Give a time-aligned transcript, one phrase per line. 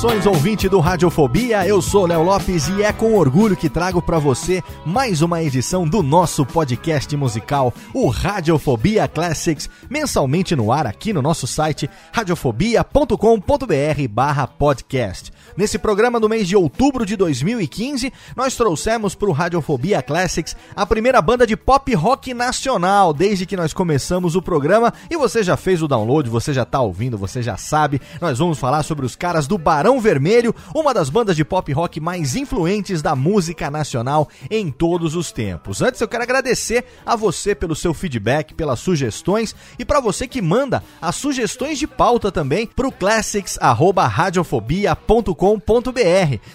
[0.00, 4.18] Saudações, ouvinte do Radiofobia, eu sou Léo Lopes e é com orgulho que trago para
[4.18, 11.12] você mais uma edição do nosso podcast musical, o Radiofobia Classics, mensalmente no ar aqui
[11.12, 15.30] no nosso site radiofobia.com.br barra podcast.
[15.56, 20.86] Nesse programa do mês de outubro de 2015, nós trouxemos para o Radiofobia Classics a
[20.86, 25.56] primeira banda de pop rock nacional desde que nós começamos o programa e você já
[25.56, 28.00] fez o download, você já tá ouvindo, você já sabe.
[28.20, 31.98] Nós vamos falar sobre os caras do Barão Vermelho, uma das bandas de pop rock
[32.00, 35.82] mais influentes da música nacional em todos os tempos.
[35.82, 40.40] Antes eu quero agradecer a você pelo seu feedback, pelas sugestões e para você que
[40.40, 45.39] manda as sugestões de pauta também pro classics@radiofobia.com.br.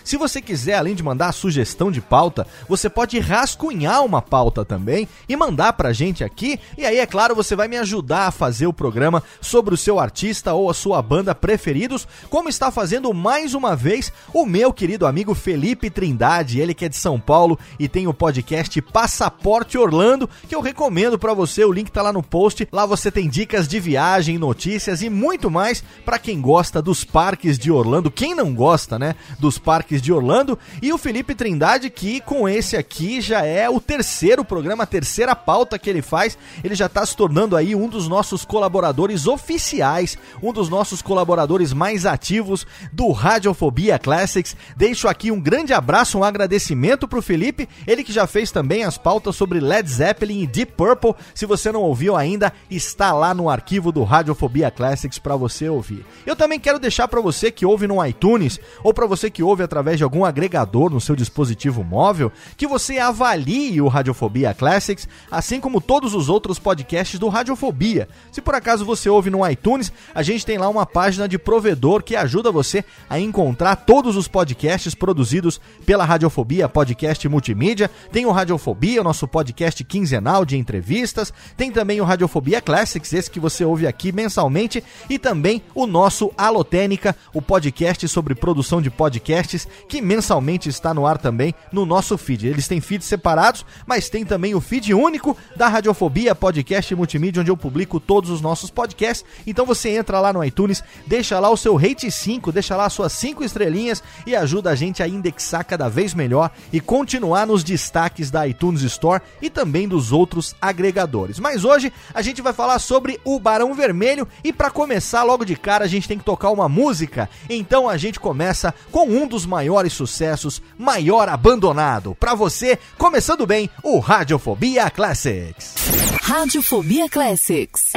[0.03, 4.64] Se você quiser além de mandar a sugestão de pauta, você pode rascunhar uma pauta
[4.64, 6.59] também e mandar pra gente aqui.
[6.78, 10.00] E aí é claro, você vai me ajudar a fazer o programa sobre o seu
[10.00, 15.08] artista ou a sua banda preferidos, como está fazendo mais uma vez o meu querido
[15.08, 20.30] amigo Felipe Trindade, ele que é de São Paulo e tem o podcast Passaporte Orlando,
[20.47, 22.67] que eu recomendo para você, o link tá lá no post.
[22.72, 27.58] Lá você tem dicas de viagem, notícias e muito mais para quem gosta dos parques
[27.58, 30.58] de Orlando, quem não gosta, né, dos parques de Orlando.
[30.81, 35.36] E o Felipe Trindade que com esse aqui já é o terceiro programa, a terceira
[35.36, 36.38] pauta que ele faz.
[36.63, 41.74] Ele já tá se tornando aí um dos nossos colaboradores oficiais, um dos nossos colaboradores
[41.74, 44.56] mais ativos do Radiofobia Classics.
[44.75, 48.97] Deixo aqui um grande abraço, um agradecimento pro Felipe, ele que já fez também as
[48.97, 51.16] pautas sobre Led Zeppelin e Deep Purple.
[51.34, 56.06] Se você não ouviu ainda, está lá no arquivo do Radiofobia Classics para você ouvir.
[56.25, 59.64] Eu também quero deixar para você que ouve no iTunes ou para você que ouve
[59.64, 65.59] através de algum agregador no seu dispositivo móvel, que você avalie o Radiofobia Classics, assim
[65.59, 68.08] como todos os outros podcasts do Radiofobia.
[68.31, 72.04] Se por acaso você ouve no iTunes, a gente tem lá uma página de provedor
[72.04, 77.90] que ajuda você a encontrar todos os podcasts produzidos pela Radiofobia Podcast Multimídia.
[78.12, 81.34] Tem o Radiofobia, o nosso podcast quinzenal de entrevistas.
[81.56, 84.84] Tem também o Radiofobia Classics, esse que você ouve aqui mensalmente.
[85.09, 91.06] E também o nosso Alotênica, o podcast sobre produção de podcasts, que mensalmente está no
[91.06, 92.48] ar também no nosso feed.
[92.48, 97.52] Eles têm feeds separados, mas tem também o feed único da Radiofobia Podcast Multimídia, onde
[97.52, 99.26] eu publico todos os nossos podcasts.
[99.46, 103.14] Então você entra lá no iTunes, deixa lá o seu rate 5, deixa lá suas
[103.14, 108.32] cinco estrelinhas e ajuda a gente a indexar cada vez melhor e continuar nos destaques
[108.32, 111.40] da iTunes Store e também dos outros agregadores.
[111.40, 115.56] Mas hoje a gente vai falar sobre o Barão Vermelho e para começar logo de
[115.56, 117.30] cara a gente tem que tocar uma música.
[117.50, 118.44] Então a gente começa
[118.91, 122.16] com um dos maiores sucessos, Maior Abandonado.
[122.19, 125.75] Para você, começando bem, o Radiofobia Classics.
[126.22, 127.94] Radiofobia Classics.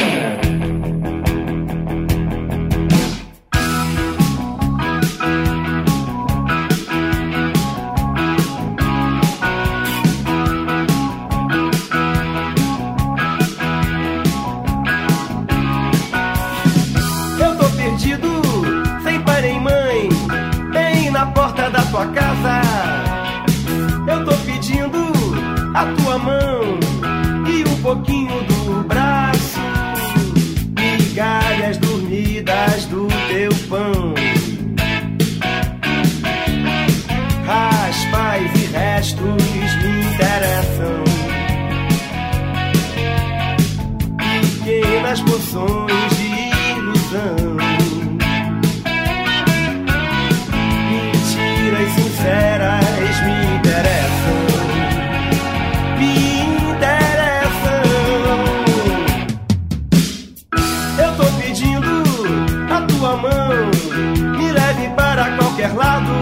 [65.59, 66.13] Qualquer lado.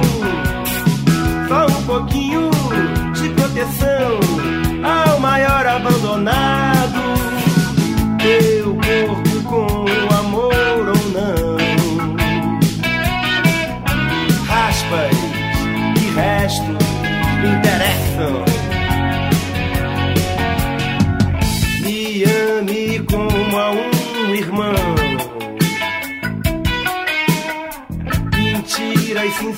[1.48, 2.50] Só um pouquinho
[3.12, 4.18] de proteção
[4.82, 6.45] ao maior abandonado.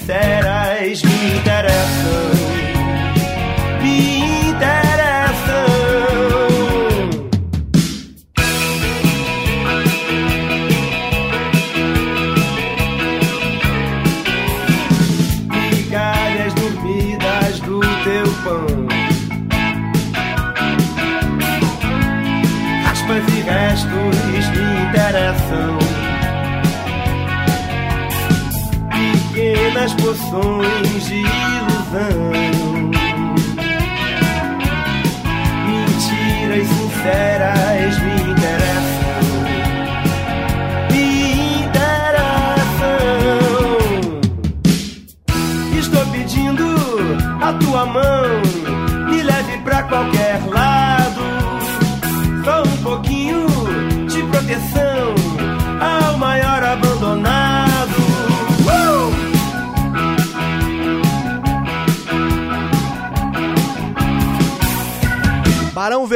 [0.09, 2.38] Sinceras me interessam.
[30.31, 30.78] Pequenas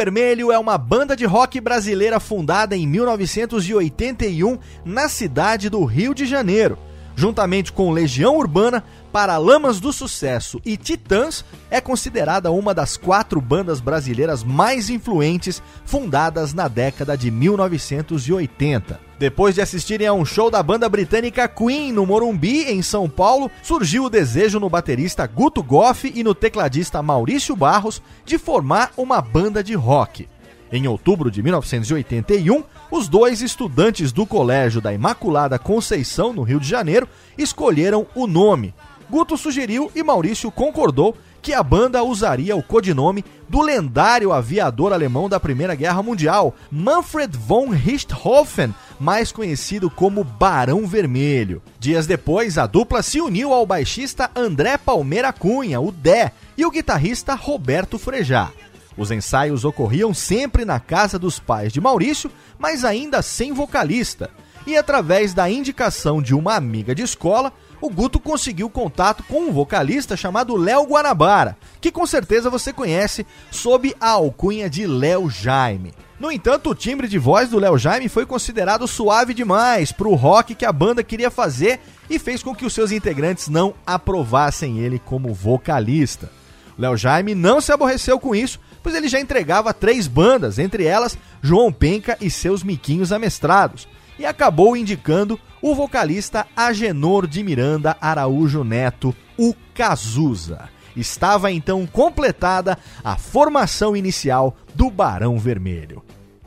[0.02, 6.26] Vermelho é uma banda de rock brasileira fundada em 1981 na cidade do Rio de
[6.26, 6.76] Janeiro.
[7.14, 8.82] Juntamente com Legião Urbana,
[9.12, 16.54] Paralamas do Sucesso e Titãs, é considerada uma das quatro bandas brasileiras mais influentes fundadas
[16.54, 18.98] na década de 1980.
[19.18, 23.50] Depois de assistirem a um show da banda britânica Queen no Morumbi, em São Paulo,
[23.62, 29.20] surgiu o desejo no baterista Guto Goff e no tecladista Maurício Barros de formar uma
[29.20, 30.26] banda de rock.
[30.72, 36.66] Em outubro de 1981, os dois estudantes do Colégio da Imaculada Conceição, no Rio de
[36.66, 38.74] Janeiro, escolheram o nome.
[39.10, 45.28] Guto sugeriu e Maurício concordou que a banda usaria o codinome do lendário aviador alemão
[45.28, 51.60] da Primeira Guerra Mundial, Manfred von Richthofen, mais conhecido como Barão Vermelho.
[51.78, 56.70] Dias depois, a dupla se uniu ao baixista André Palmeira Cunha, o Dé, e o
[56.70, 58.50] guitarrista Roberto Frejá.
[58.96, 64.30] Os ensaios ocorriam sempre na casa dos pais de Maurício, mas ainda sem vocalista.
[64.66, 69.52] E através da indicação de uma amiga de escola, o Guto conseguiu contato com um
[69.52, 75.92] vocalista chamado Léo Guanabara, que com certeza você conhece sob a alcunha de Léo Jaime.
[76.20, 80.14] No entanto, o timbre de voz do Léo Jaime foi considerado suave demais para o
[80.14, 84.78] rock que a banda queria fazer e fez com que os seus integrantes não aprovassem
[84.78, 86.30] ele como vocalista.
[86.78, 91.16] Léo Jaime não se aborreceu com isso, pois ele já entregava três bandas, entre elas
[91.40, 93.88] João Penca e seus miquinhos amestrados,
[94.18, 100.68] e acabou indicando o vocalista Agenor de Miranda Araújo Neto, o Cazuza.
[100.94, 106.02] Estava então completada a formação inicial do Barão Vermelho.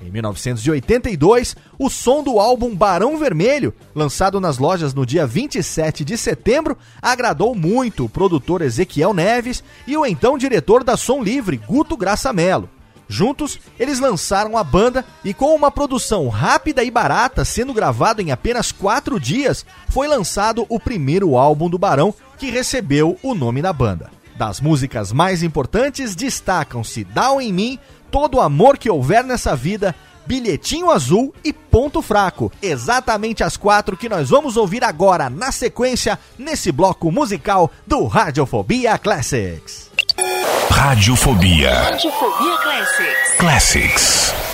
[0.06, 6.16] Em 1982, o som do álbum Barão Vermelho, lançado nas lojas no dia 27 de
[6.16, 11.98] setembro, agradou muito o produtor Ezequiel Neves e o então diretor da Som Livre, Guto
[11.98, 12.70] Graça Mello.
[13.08, 18.32] Juntos, eles lançaram a banda e, com uma produção rápida e barata, sendo gravado em
[18.32, 23.74] apenas quatro dias, foi lançado o primeiro álbum do Barão, que recebeu o nome da
[23.74, 24.12] banda.
[24.38, 27.80] Das músicas mais importantes destacam-se Down em Mim,
[28.16, 29.94] Todo o Amor que Houver Nessa Vida,
[30.26, 32.50] Bilhetinho Azul e Ponto Fraco.
[32.62, 38.98] Exatamente as quatro que nós vamos ouvir agora, na sequência, nesse bloco musical do Radiofobia
[38.98, 39.92] Classics.
[40.70, 43.38] Radiofobia Radiofobia Classics.
[43.38, 44.45] Classics.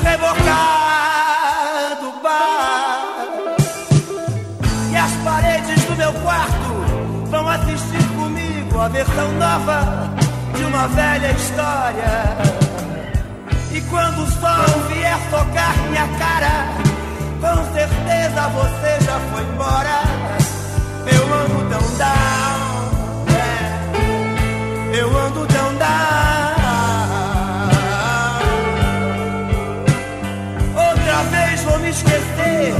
[0.00, 3.28] Te rebocar do bar.
[4.90, 10.10] E as paredes do meu quarto vão assistir comigo a versão nova
[10.56, 12.36] de uma velha história.
[13.72, 16.66] E quando o sol vier tocar minha cara,
[17.40, 20.02] com certeza você já foi embora.
[21.06, 22.90] Eu ando tão down,
[24.92, 25.00] é.
[25.00, 26.29] eu ando tão down.
[31.90, 32.74] Esquecer,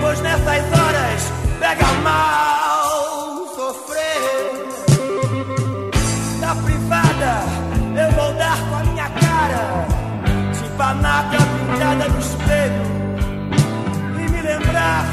[0.00, 4.50] pois nessas horas pega mal sofrer.
[6.40, 7.42] Na privada
[7.96, 9.86] eu vou dar com a minha cara,
[10.52, 12.82] de panaca pintada no espelho
[14.16, 15.04] e me lembrar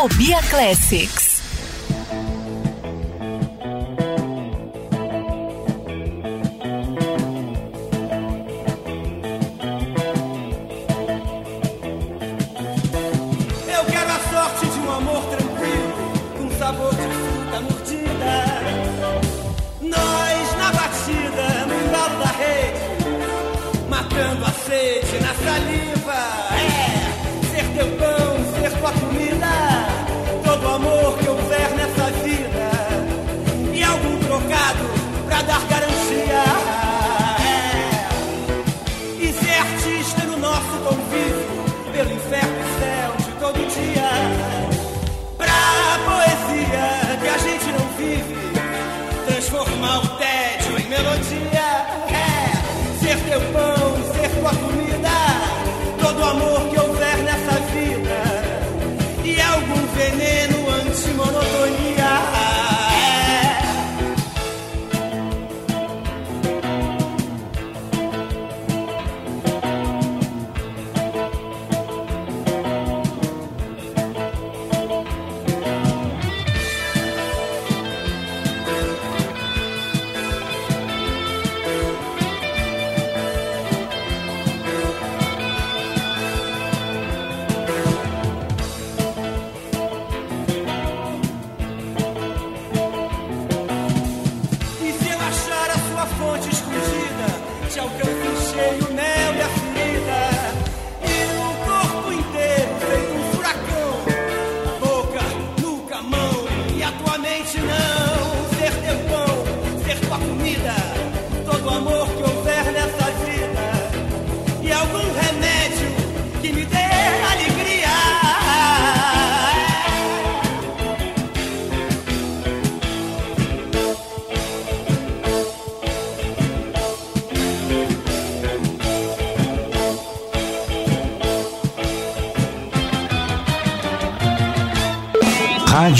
[0.00, 1.29] Radiofobia Classics.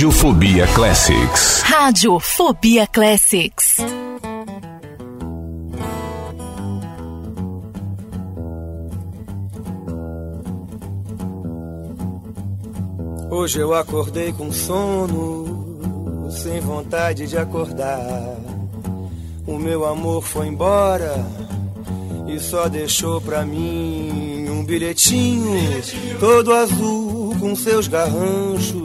[0.01, 1.61] Radiofobia Classics.
[1.61, 3.77] Radiofobia Classics.
[13.29, 18.39] Hoje eu acordei com sono, sem vontade de acordar.
[19.47, 21.15] O meu amor foi embora
[22.27, 25.61] e só deixou pra mim um bilhetinho
[26.19, 28.80] todo azul com seus garranchos.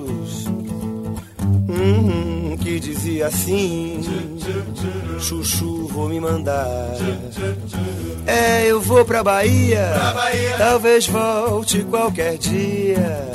[3.21, 4.01] Assim:
[5.19, 6.67] Chuchu, vou me mandar.
[8.27, 9.93] É, eu vou pra Bahia,
[10.57, 13.31] talvez volte qualquer dia.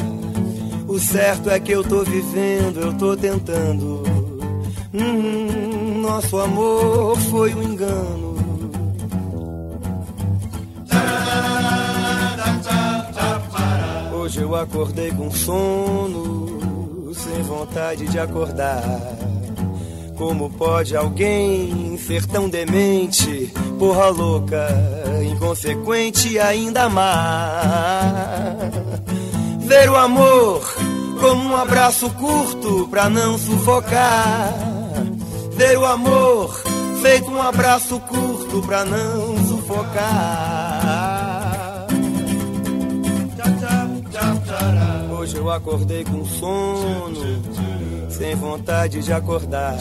[0.87, 4.03] O certo é que eu tô vivendo, eu tô tentando.
[4.93, 8.31] Hum, nosso amor foi um engano.
[14.13, 19.20] Hoje eu acordei com sono, sem vontade de acordar.
[20.21, 24.69] Como pode alguém ser tão demente, porra louca,
[25.33, 28.55] inconsequente e ainda amar?
[29.61, 30.61] Ver o amor
[31.19, 34.53] como um abraço curto pra não sufocar.
[35.53, 36.55] Ver o amor
[37.01, 40.91] feito um abraço curto pra não sufocar.
[45.19, 47.43] Hoje eu acordei com sono,
[48.21, 49.77] sem vontade de acordar.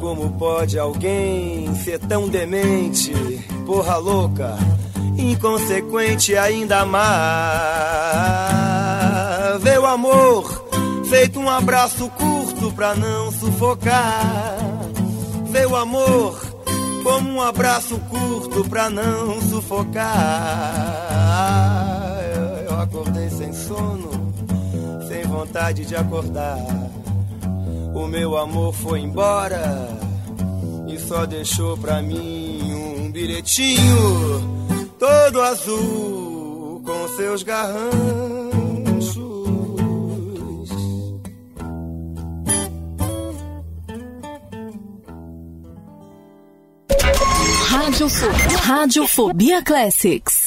[0.00, 3.12] Como pode alguém ser tão demente,
[3.66, 4.56] porra louca,
[5.18, 7.10] inconsequente ainda amar?
[9.60, 10.64] Ver o amor
[11.04, 14.58] feito um abraço curto pra não sufocar.
[15.50, 16.40] Ver o amor
[17.04, 20.08] como um abraço curto pra não sufocar.
[22.34, 24.32] Eu- Eu acordei sem sono,
[25.06, 26.56] sem vontade de acordar.
[27.94, 29.88] O meu amor foi embora
[30.88, 38.02] e só deixou pra mim um bilhetinho todo azul com seus garranchos.
[47.68, 48.26] Rádio Fo-
[48.62, 50.41] Radiofobia Classics.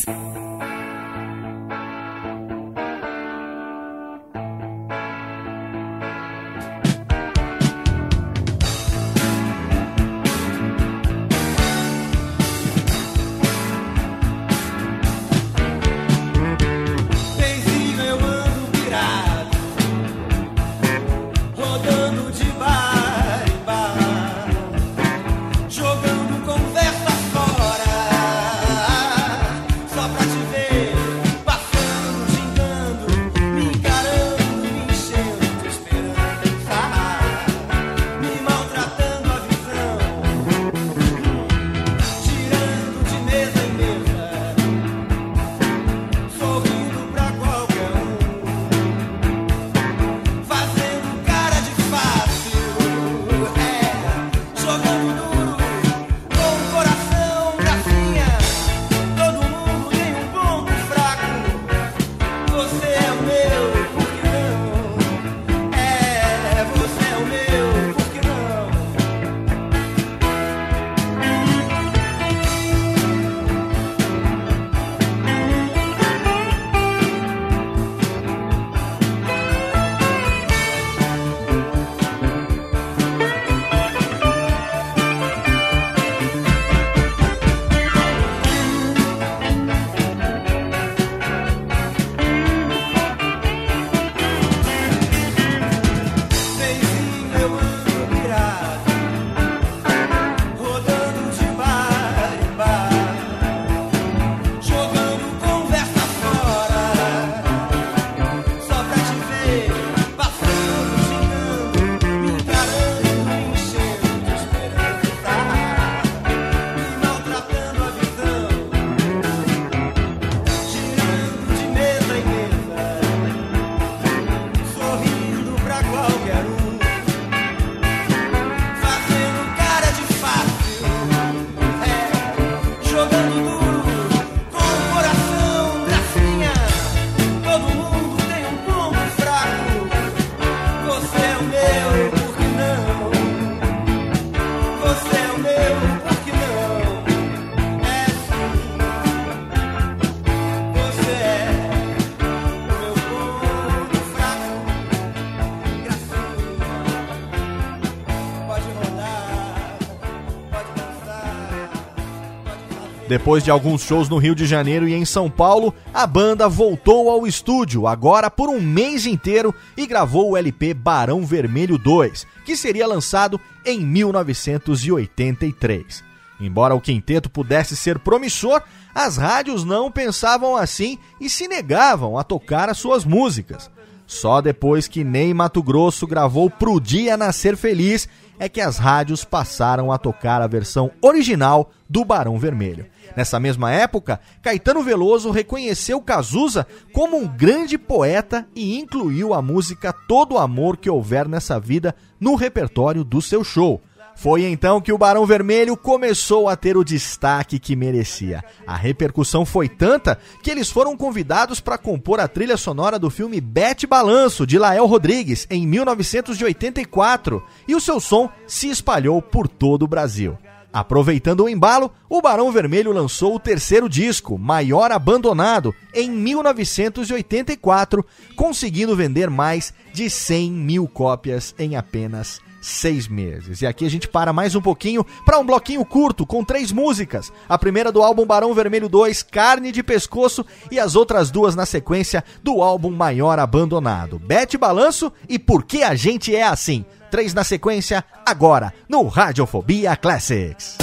[163.15, 167.09] Depois de alguns shows no Rio de Janeiro e em São Paulo, a banda voltou
[167.09, 172.57] ao estúdio, agora por um mês inteiro, e gravou o LP Barão Vermelho 2, que
[172.57, 176.03] seria lançado em 1983.
[176.41, 178.61] Embora o quinteto pudesse ser promissor,
[178.93, 183.71] as rádios não pensavam assim e se negavam a tocar as suas músicas.
[184.07, 189.23] Só depois que Ney Mato Grosso gravou Pro Dia Nascer Feliz é que as rádios
[189.23, 192.85] passaram a tocar a versão original do Barão Vermelho.
[193.15, 199.93] Nessa mesma época, Caetano Veloso reconheceu Cazuza como um grande poeta e incluiu a música
[199.93, 203.81] Todo Amor que Houver Nessa Vida no repertório do seu show.
[204.15, 208.43] Foi então que o Barão Vermelho começou a ter o destaque que merecia.
[208.65, 213.41] A repercussão foi tanta que eles foram convidados para compor a trilha sonora do filme
[213.41, 219.83] Bete Balanço, de Lael Rodrigues, em 1984, e o seu som se espalhou por todo
[219.83, 220.37] o Brasil.
[220.71, 228.93] Aproveitando o embalo, o Barão Vermelho lançou o terceiro disco, Maior Abandonado, em 1984, conseguindo
[228.93, 233.61] vender mais de 100 mil cópias em apenas seis meses.
[233.61, 237.31] E aqui a gente para mais um pouquinho para um bloquinho curto com três músicas.
[237.47, 241.65] A primeira do álbum Barão Vermelho 2, Carne de Pescoço, e as outras duas na
[241.65, 246.83] sequência do álbum Maior Abandonado, Bete Balanço e Por que a gente é assim.
[247.11, 250.77] Três na sequência, agora, no Radiofobia Classics.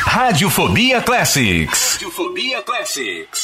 [0.00, 1.94] Radiofobia Classics.
[1.94, 3.43] Radiofobia Classics.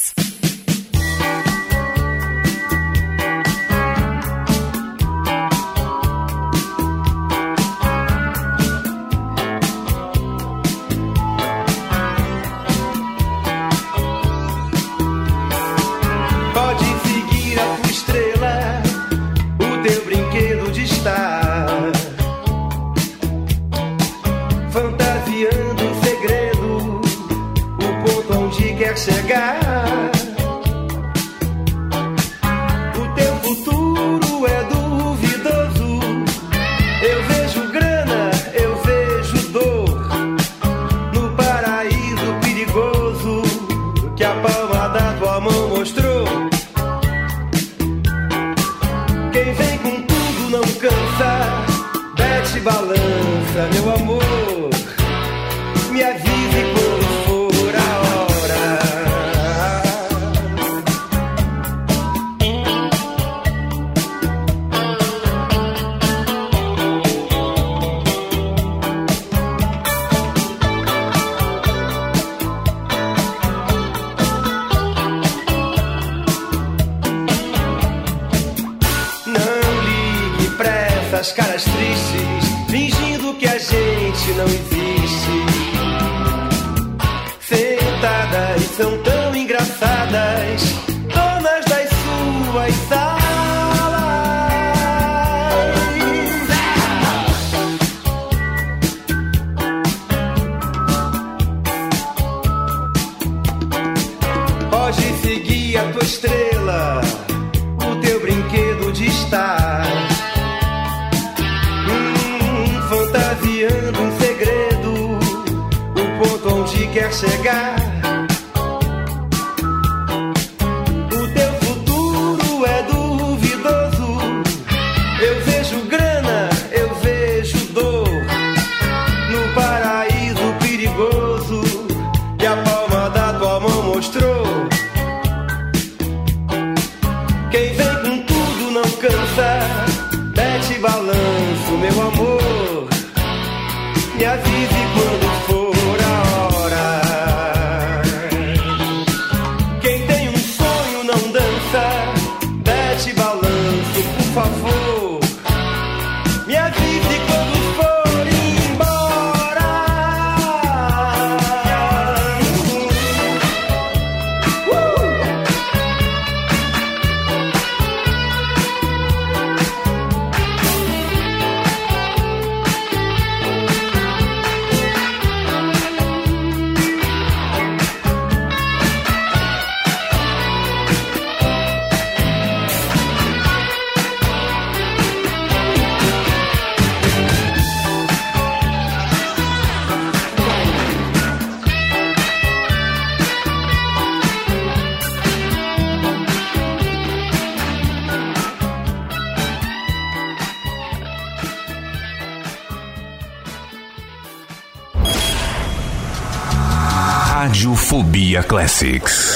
[208.51, 209.30] Classics.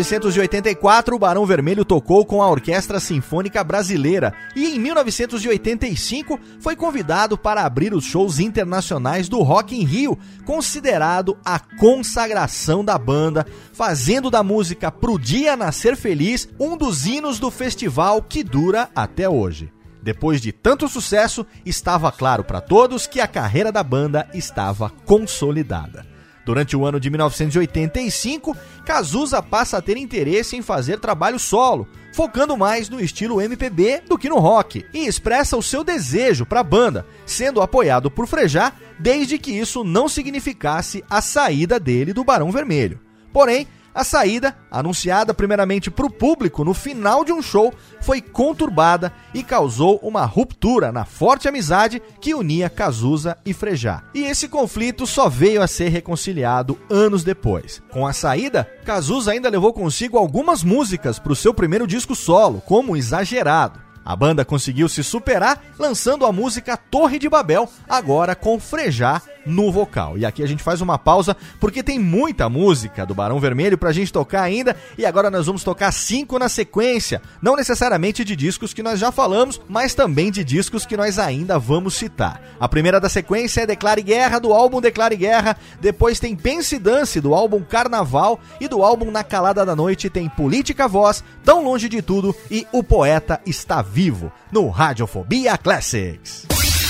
[0.00, 7.36] 1984, o Barão Vermelho tocou com a Orquestra Sinfônica Brasileira e em 1985 foi convidado
[7.36, 14.30] para abrir os shows internacionais do Rock in Rio, considerado a consagração da banda, fazendo
[14.30, 19.70] da música Pro Dia Nascer Feliz um dos hinos do festival que dura até hoje.
[20.02, 26.09] Depois de tanto sucesso, estava claro para todos que a carreira da banda estava consolidada.
[26.44, 32.56] Durante o ano de 1985, Cazuza passa a ter interesse em fazer trabalho solo, focando
[32.56, 36.64] mais no estilo MPB do que no rock, e expressa o seu desejo para a
[36.64, 42.50] banda, sendo apoiado por Frejá, desde que isso não significasse a saída dele do Barão
[42.50, 43.00] Vermelho.
[43.32, 49.12] Porém, a saída, anunciada primeiramente para o público no final de um show, foi conturbada
[49.34, 54.04] e causou uma ruptura na forte amizade que unia Cazuza e Frejá.
[54.14, 57.82] E esse conflito só veio a ser reconciliado anos depois.
[57.90, 62.62] Com a saída, Cazuza ainda levou consigo algumas músicas para o seu primeiro disco solo,
[62.64, 63.90] como Exagerado.
[64.04, 69.20] A banda conseguiu se superar lançando a música Torre de Babel, agora com Frejá
[69.50, 70.16] no vocal.
[70.16, 73.92] E aqui a gente faz uma pausa porque tem muita música do Barão Vermelho pra
[73.92, 78.72] gente tocar ainda e agora nós vamos tocar cinco na sequência, não necessariamente de discos
[78.72, 82.40] que nós já falamos, mas também de discos que nós ainda vamos citar.
[82.58, 86.78] A primeira da sequência é Declare Guerra do álbum Declare Guerra, depois tem Pense e
[86.78, 91.64] Dance do álbum Carnaval e do álbum Na Calada da Noite tem Política Voz, Tão
[91.64, 96.69] Longe de Tudo e O Poeta Está Vivo no Radiofobia Classics.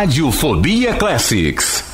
[0.00, 1.89] Radiofobia Classics.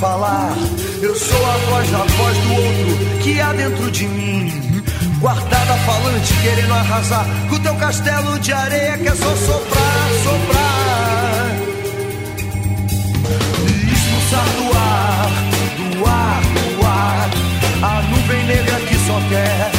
[0.00, 0.56] falar.
[1.02, 4.82] Eu sou a voz da voz do outro que há dentro de mim.
[5.20, 11.50] Guardada falante, querendo arrasar com teu castelo de areia que é só soprar, soprar.
[13.68, 15.30] E expulsar do ar,
[15.76, 16.40] do ar,
[16.78, 17.30] do ar,
[17.82, 19.69] a nuvem negra que só quer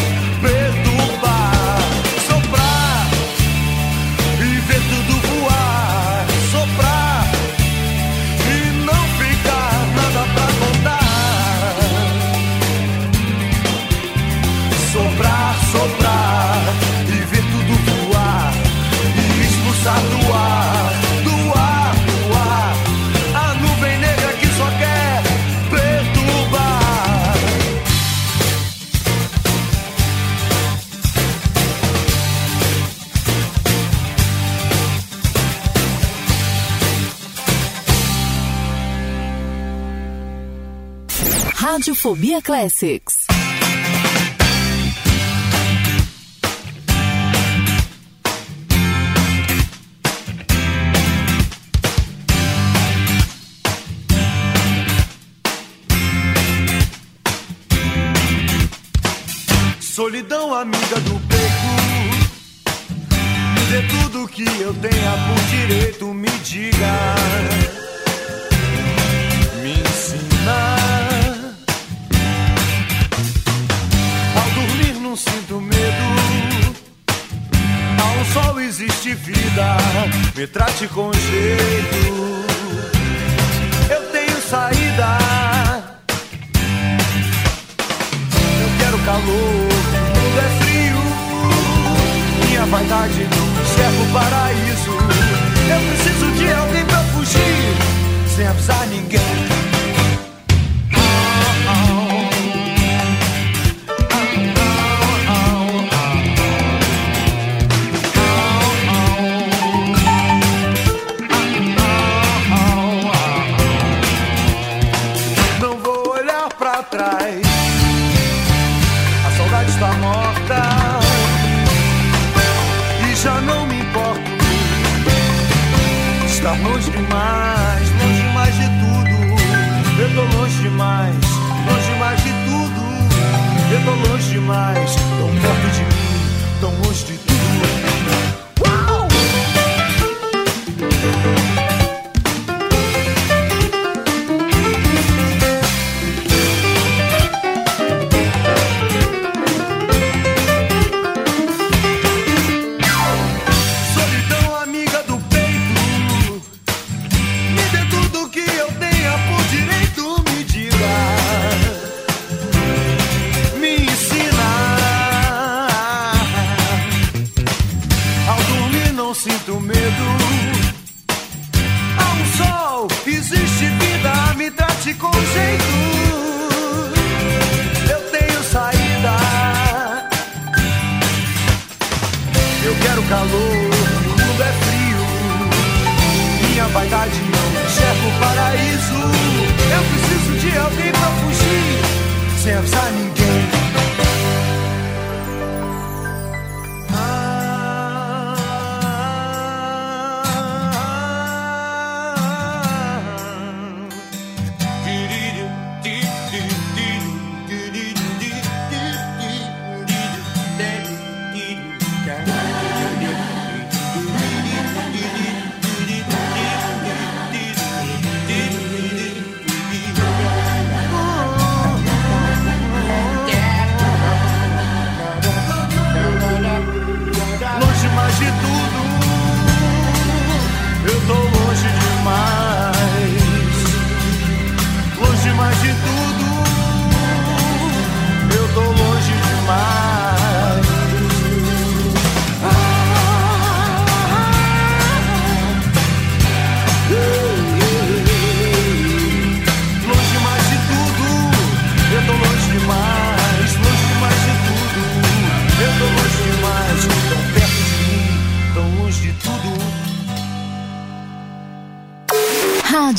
[42.01, 43.27] Fobia Classics.
[59.79, 61.67] Solidão amiga do peito,
[63.53, 67.60] me dê tudo que eu tenha por direito, me diga.
[78.33, 79.77] sol existe vida,
[80.35, 82.45] me trate com jeito.
[83.89, 85.17] Eu tenho saída.
[88.61, 89.69] Eu quero calor,
[90.13, 91.01] tudo é frio.
[92.47, 94.91] Minha vaidade não serve o paraíso.
[95.69, 97.75] Eu preciso de alguém pra fugir,
[98.35, 99.70] sem avisar ninguém.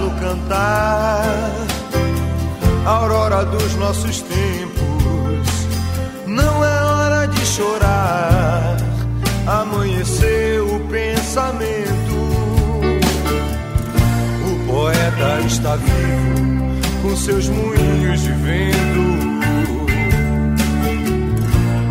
[0.00, 1.52] Cantar,
[2.84, 5.48] a aurora dos nossos tempos.
[6.26, 8.76] Não é hora de chorar,
[9.46, 12.14] amanheceu o pensamento.
[14.48, 19.38] O poeta está vivo, com seus moinhos de vento,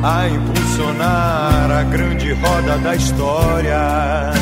[0.03, 4.33] a impulsionar a grande roda da história.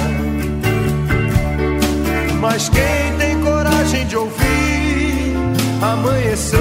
[2.39, 3.20] Mas quem
[3.91, 5.35] coragem de ouvir,
[5.81, 6.59] amanheceu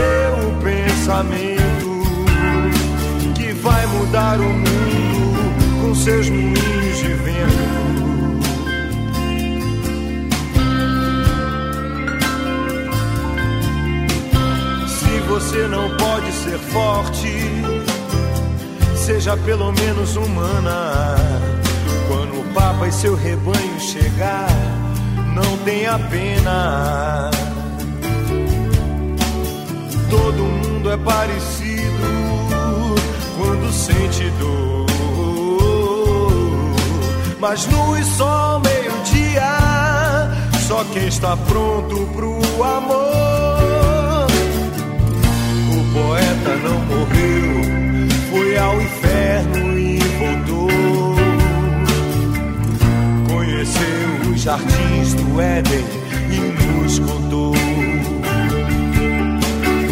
[0.48, 2.02] o pensamento
[3.34, 7.70] que vai mudar o mundo com seus moinhos de vento.
[14.88, 17.46] Se você não pode ser forte,
[18.96, 21.16] seja pelo menos humana.
[22.08, 24.48] Quando o Papa e seu rebanho chegar,
[25.42, 27.30] não tenha pena.
[30.08, 32.08] Todo mundo é parecido
[33.36, 34.86] quando sente dor.
[37.40, 39.50] Mas e só meio-dia,
[40.68, 44.26] só quem está pronto pro amor.
[45.72, 50.69] O poeta não morreu, foi ao inferno e voltou.
[54.40, 55.84] Jardins do Éden
[56.32, 57.52] e nos contou.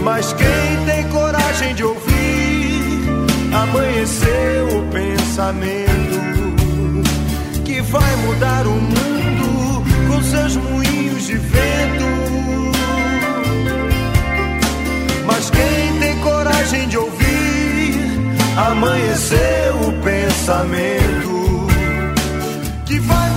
[0.03, 3.05] Mas quem tem coragem de ouvir,
[3.53, 6.19] amanheceu o pensamento
[7.63, 12.07] que vai mudar o mundo com seus moinhos de vento.
[15.27, 18.01] Mas quem tem coragem de ouvir,
[18.57, 21.67] amanheceu o pensamento
[22.87, 23.28] que vai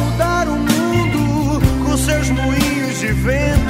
[3.24, 3.61] moinhos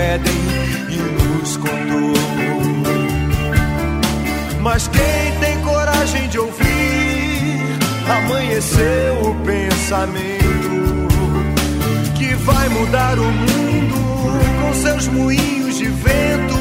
[0.00, 0.32] Éden
[0.88, 2.14] e nos contou.
[4.60, 7.78] Mas quem tem coragem de ouvir,
[8.08, 11.08] amanheceu o pensamento
[12.16, 13.96] que vai mudar o mundo
[14.62, 16.58] com seus moinhos de vento.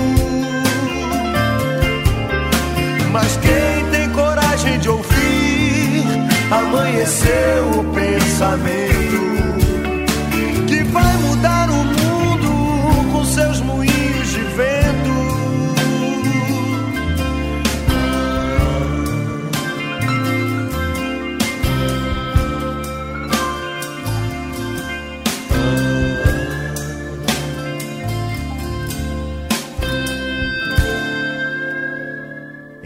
[3.12, 6.04] Mas quem tem coragem de ouvir,
[6.52, 9.39] amanheceu o pensamento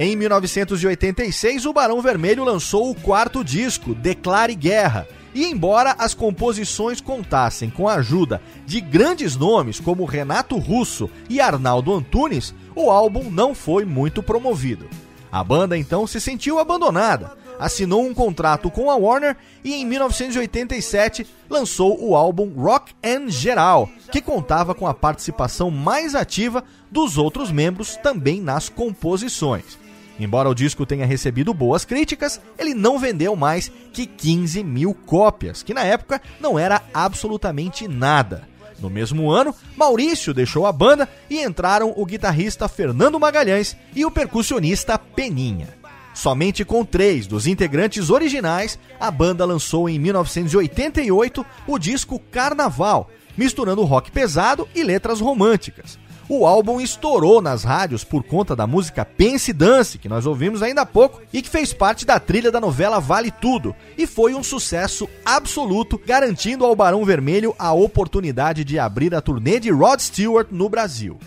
[0.03, 5.07] Em 1986, o Barão Vermelho lançou o quarto disco, Declare Guerra.
[5.33, 11.39] E embora as composições contassem com a ajuda de grandes nomes como Renato Russo e
[11.39, 14.89] Arnaldo Antunes, o álbum não foi muito promovido.
[15.31, 21.25] A banda então se sentiu abandonada, assinou um contrato com a Warner e em 1987
[21.49, 27.49] lançou o álbum Rock and Geral, que contava com a participação mais ativa dos outros
[27.53, 29.81] membros também nas composições.
[30.19, 35.63] Embora o disco tenha recebido boas críticas, ele não vendeu mais que 15 mil cópias,
[35.63, 38.47] que na época não era absolutamente nada.
[38.79, 44.11] No mesmo ano, Maurício deixou a banda e entraram o guitarrista Fernando Magalhães e o
[44.11, 45.69] percussionista Peninha.
[46.13, 53.83] Somente com três dos integrantes originais, a banda lançou em 1988 o disco Carnaval, misturando
[53.83, 55.97] rock pesado e letras românticas.
[56.29, 60.81] O álbum estourou nas rádios por conta da música Pense Dance, que nós ouvimos ainda
[60.81, 64.41] há pouco, e que fez parte da trilha da novela Vale Tudo, e foi um
[64.41, 70.47] sucesso absoluto, garantindo ao Barão Vermelho a oportunidade de abrir a turnê de Rod Stewart
[70.49, 71.19] no Brasil.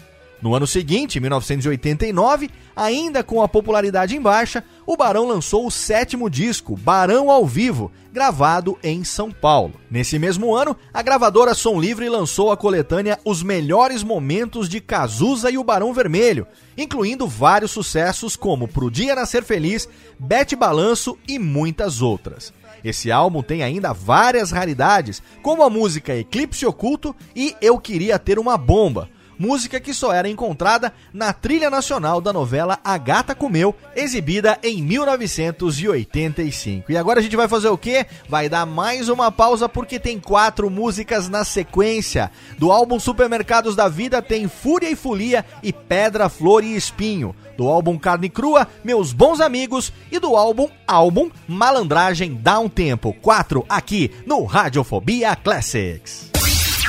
[0.47, 6.31] No ano seguinte, 1989, ainda com a popularidade em baixa, o Barão lançou o sétimo
[6.31, 9.75] disco, Barão ao Vivo, gravado em São Paulo.
[9.91, 15.51] Nesse mesmo ano, a gravadora Som Livre lançou a coletânea Os Melhores Momentos de Cazuza
[15.51, 16.47] e o Barão Vermelho,
[16.79, 22.53] incluindo vários sucessos como Pro Dia Nascer Feliz, Bete Balanço e muitas outras.
[22.85, 28.39] Esse álbum tem ainda várias raridades, como a música Eclipse Oculto e Eu Queria Ter
[28.39, 33.75] Uma Bomba, música que só era encontrada na trilha nacional da novela A Gata Comeu,
[33.95, 36.93] exibida em 1985.
[36.93, 38.07] E agora a gente vai fazer o quê?
[38.29, 42.31] Vai dar mais uma pausa porque tem quatro músicas na sequência.
[42.59, 47.35] Do álbum Supermercados da Vida tem Fúria e Folia e Pedra, Flor e Espinho.
[47.57, 53.15] Do álbum Carne Crua, Meus Bons Amigos e do álbum Álbum Malandragem Dá um Tempo.
[53.15, 56.36] Quatro aqui no Radiofobia Classics.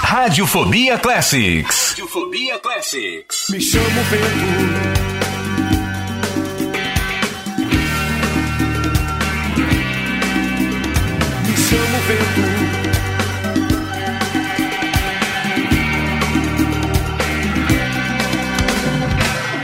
[0.02, 1.90] Radiofobia Classics.
[1.90, 3.50] Radiofobia Classics.
[3.50, 5.18] Me chamo vento.
[11.44, 12.42] Me chamo vento.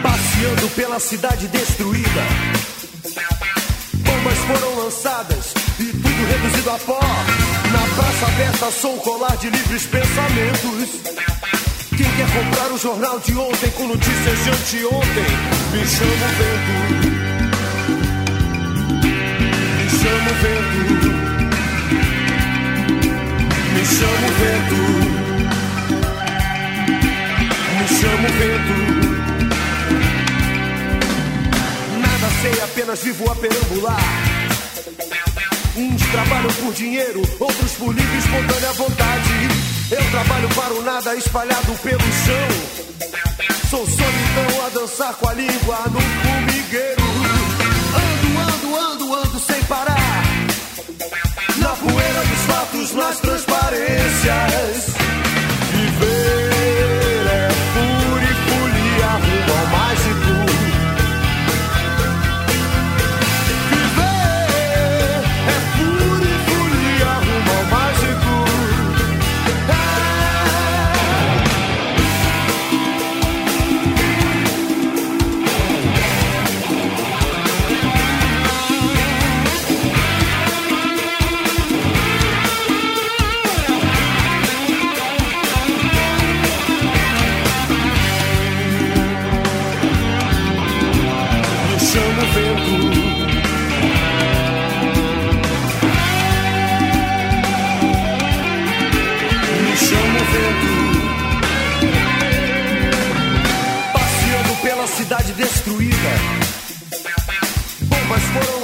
[0.01, 2.23] Passeando pela cidade destruída.
[3.93, 6.99] Bombas foram lançadas e tudo reduzido a pó.
[7.95, 11.01] Praça aberta sou colar de livres pensamentos.
[11.95, 15.25] Quem quer comprar o jornal de ontem com notícias de anteontem?
[15.71, 16.73] Me chamo vento.
[19.77, 20.83] Me chamo vento.
[23.73, 24.75] Me chamo vento.
[27.77, 28.75] Me chamo vento.
[32.01, 34.32] Nada sei, apenas vivo a perambular.
[35.75, 39.29] Uns trabalham por dinheiro, outros por livre e espontânea vontade.
[39.89, 42.47] Eu trabalho para o nada espalhado pelo chão.
[43.71, 47.03] Sou solidão a dançar com a língua no formigueiro.
[47.95, 50.23] Ando, ando, ando, ando sem parar.
[51.57, 55.02] Na poeira dos fatos, nas transparências.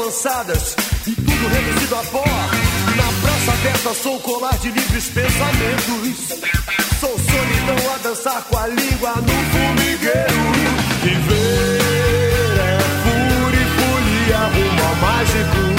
[0.10, 2.24] Lançadas e tudo reduzido a pó.
[2.26, 6.40] Na praça aberta sou o colar de livres pensamentos.
[7.00, 10.52] Sou solidão a dançar com a língua no formigueiro.
[11.04, 15.79] Viver é pura e folia rumo mágico.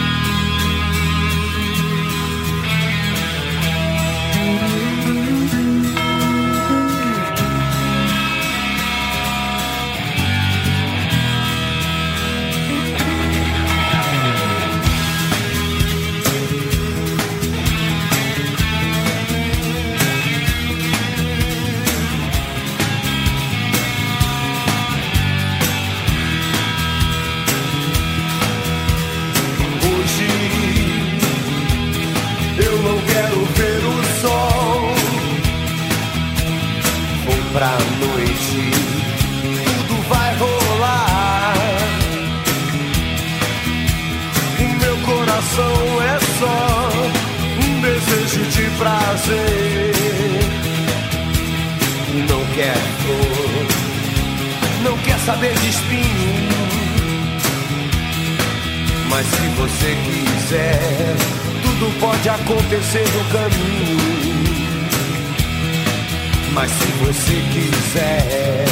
[67.13, 68.65] Você quiser,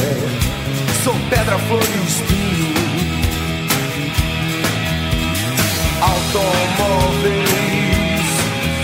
[1.04, 2.74] sou pedra, flor e espinho.
[6.02, 7.50] Automóveis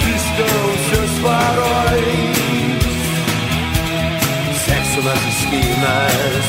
[0.03, 2.35] piscam seus faróis.
[4.65, 6.45] Sexo nas esquinas,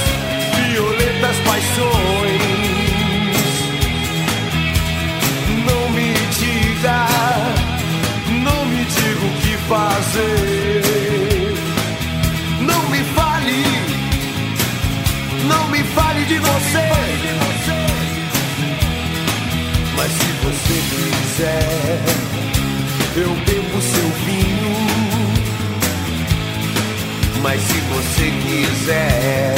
[28.07, 29.55] você quiser,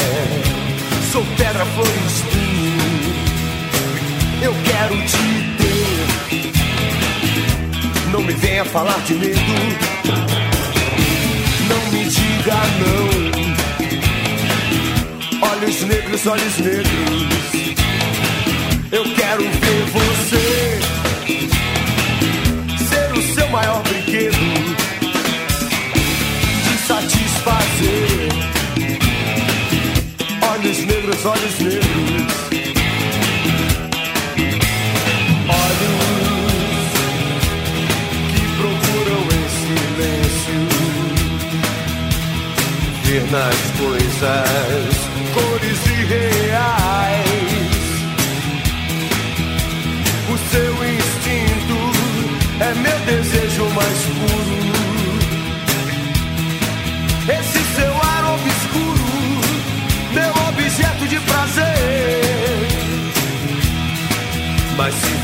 [1.12, 3.12] sou pedra, flor e espinho.
[4.42, 5.18] Eu quero te
[5.58, 6.06] ter.
[8.10, 9.40] Não me venha falar de medo.
[11.68, 13.08] Não me diga não.
[15.50, 16.88] Olhos negros, olhos negros.
[18.90, 20.17] Eu quero ver você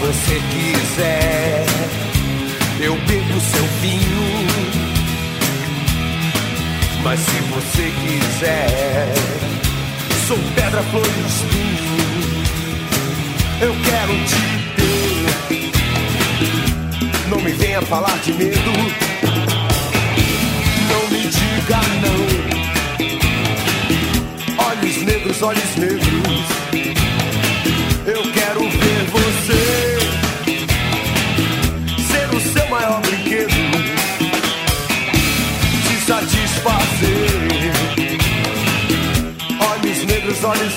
[0.06, 1.64] você quiser,
[2.78, 4.24] eu bebo seu vinho.
[7.02, 9.14] Mas se você quiser,
[10.26, 12.04] sou pedra, flor e espinho.
[13.62, 14.42] Eu quero te
[14.76, 15.72] ter.
[17.30, 18.72] Não me venha falar de medo.
[20.90, 22.18] Não me diga não.
[24.66, 26.63] Olhos negros, olhos negros.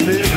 [0.07, 0.36] Negros,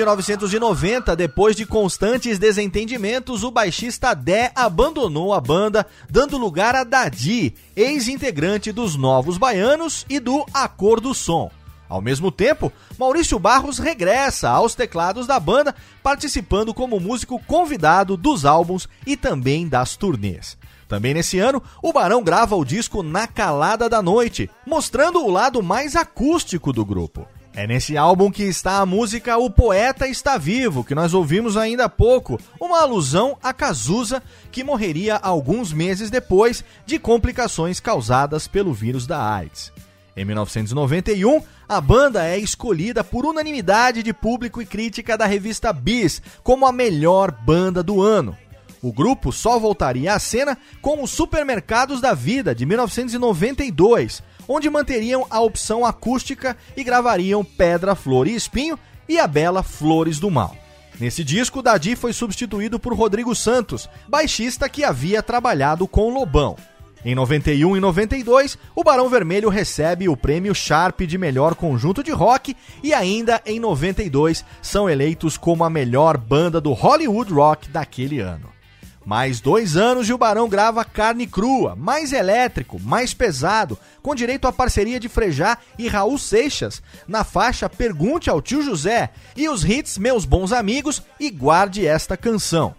[0.00, 7.54] 1990, depois de constantes desentendimentos, o baixista Dé abandonou a banda, dando lugar a Dadi,
[7.76, 11.50] ex-integrante dos Novos Baianos e do Acordo Som.
[11.86, 18.46] Ao mesmo tempo, Maurício Barros regressa aos teclados da banda, participando como músico convidado dos
[18.46, 20.56] álbuns e também das turnês.
[20.88, 25.62] Também nesse ano, o Barão grava o disco Na Calada da Noite, mostrando o lado
[25.62, 27.28] mais acústico do grupo.
[27.52, 31.86] É nesse álbum que está a música O Poeta Está Vivo, que nós ouvimos ainda
[31.86, 34.22] há pouco, uma alusão a Cazuza,
[34.52, 39.72] que morreria alguns meses depois de complicações causadas pelo vírus da AIDS.
[40.16, 46.22] Em 1991, a banda é escolhida por unanimidade de público e crítica da revista Bis
[46.44, 48.38] como a melhor banda do ano.
[48.82, 54.22] O grupo só voltaria à cena com os Supermercados da Vida de 1992,
[54.52, 58.76] onde manteriam a opção acústica e gravariam Pedra, Flor e Espinho
[59.08, 60.56] e a bela Flores do Mal.
[60.98, 66.56] Nesse disco, Dadi foi substituído por Rodrigo Santos, baixista que havia trabalhado com Lobão.
[67.04, 72.10] Em 91 e 92, o Barão Vermelho recebe o prêmio Sharp de melhor conjunto de
[72.10, 78.18] rock e ainda em 92 são eleitos como a melhor banda do Hollywood Rock daquele
[78.18, 78.59] ano.
[79.04, 84.46] Mais dois anos e o Barão grava Carne Crua, mais elétrico, mais pesado, com direito
[84.46, 89.64] à parceria de Frejá e Raul Seixas, na faixa Pergunte ao Tio José, e os
[89.64, 92.74] hits Meus Bons Amigos e Guarde Esta Canção.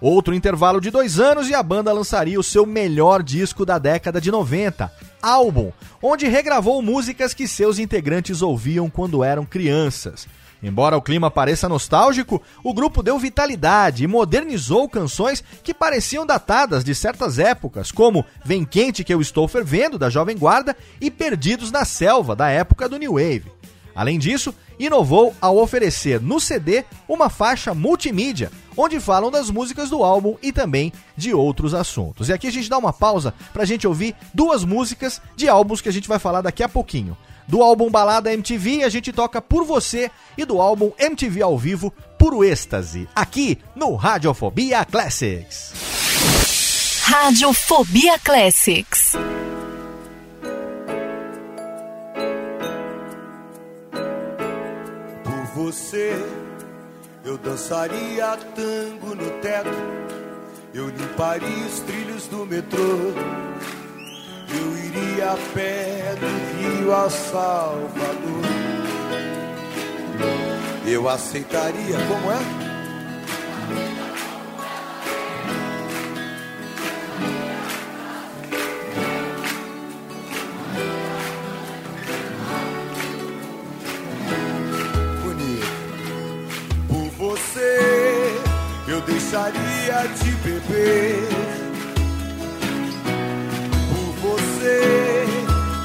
[0.00, 4.20] Outro intervalo de dois anos e a banda lançaria o seu melhor disco da década
[4.20, 5.72] de 90, Álbum,
[6.02, 10.28] onde regravou músicas que seus integrantes ouviam quando eram crianças.
[10.62, 16.82] Embora o clima pareça nostálgico, o grupo deu vitalidade e modernizou canções que pareciam datadas
[16.82, 21.70] de certas épocas, como Vem Quente Que Eu Estou Fervendo, da Jovem Guarda, e Perdidos
[21.70, 23.56] na Selva, da época do New Wave.
[23.94, 30.02] Além disso, inovou ao oferecer no CD uma faixa multimídia, onde falam das músicas do
[30.04, 32.28] álbum e também de outros assuntos.
[32.28, 35.80] E aqui a gente dá uma pausa para a gente ouvir duas músicas de álbuns
[35.80, 37.16] que a gente vai falar daqui a pouquinho.
[37.48, 41.92] Do álbum Balada MTV, a gente toca Por Você e do álbum MTV ao vivo
[42.18, 45.72] Puro Êxtase, aqui no Radiofobia Classics.
[47.02, 49.12] Radiofobia Classics.
[55.22, 56.12] Por você,
[57.24, 59.70] eu dançaria tango no teto,
[60.74, 63.14] eu limparia os trilhos do metrô.
[64.58, 66.26] Eu iria a pé do
[66.58, 68.46] Rio a Salvador.
[70.86, 72.38] Eu aceitaria, como é?
[85.24, 85.66] Bonito.
[86.88, 88.40] Por você,
[88.86, 91.55] eu deixaria de beber
[94.66, 95.24] você,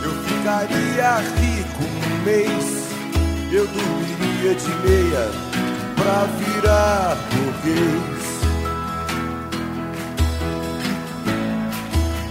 [0.04, 2.82] eu ficaria rico um mês.
[3.52, 5.30] Eu dormiria de meia
[5.96, 8.22] pra virar burguês.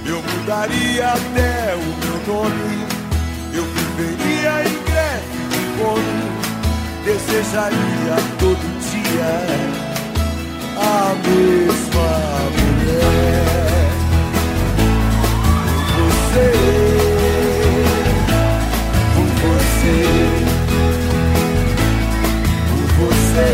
[0.06, 2.86] Eu mudaria até o meu nome.
[3.52, 6.30] Eu viveria em greve de fome.
[7.04, 9.32] Desejaria todo dia
[10.76, 12.10] a mesma
[12.58, 13.49] mulher
[16.30, 16.52] você,
[19.14, 19.98] por você,
[22.68, 23.48] por você,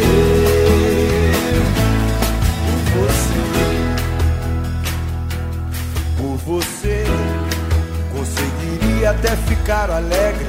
[2.67, 3.45] por você,
[6.19, 6.99] por você,
[8.15, 10.47] conseguiria até ficar alegre,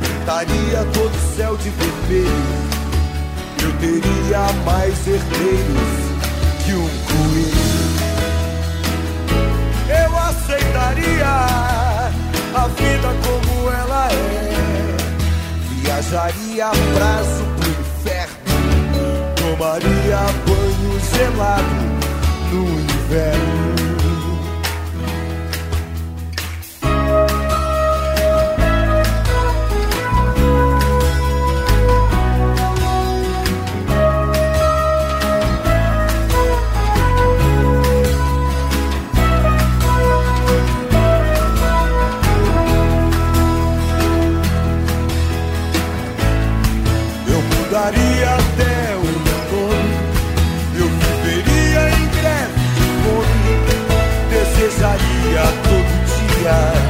[0.00, 2.52] pintaria todo céu de vermelho,
[3.62, 6.02] eu teria mais herdeiros
[6.64, 7.51] que um coelho
[10.92, 11.26] aceitaria
[12.54, 14.96] a vida como ela é.
[15.70, 18.34] Viajaria a prazo pro inferno,
[19.36, 21.64] tomaria banho gelado
[22.52, 23.91] no inverno.
[47.84, 49.94] Até o outono,
[50.78, 52.86] eu viveria em breve, de
[54.30, 56.81] desejaria todo dia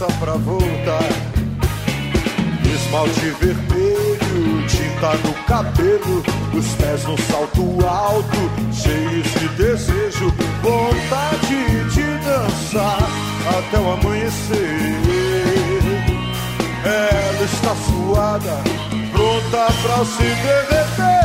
[0.00, 1.08] pressa pra voltar.
[2.74, 6.22] Esmalte vermelho, tinta no cabelo,
[6.54, 10.32] os pés num salto alto, cheios de desejo,
[10.62, 13.08] vontade de dançar
[13.58, 14.96] até o amanhecer.
[16.84, 18.56] Ela está suada,
[19.12, 21.19] pronta pra se derreter.